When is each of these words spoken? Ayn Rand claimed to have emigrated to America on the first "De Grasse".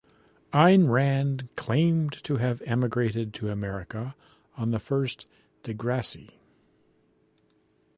Ayn 0.51 0.89
Rand 0.89 1.47
claimed 1.55 2.23
to 2.23 2.37
have 2.37 2.63
emigrated 2.63 3.35
to 3.35 3.49
America 3.51 4.15
on 4.57 4.71
the 4.71 4.79
first 4.79 5.27
"De 5.61 5.75
Grasse". 5.75 6.31